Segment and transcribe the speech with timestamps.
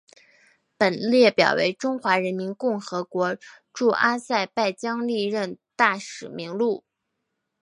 [0.79, 3.37] 本列表为中华人民共和国
[3.71, 6.83] 驻阿塞拜疆历任大使名录。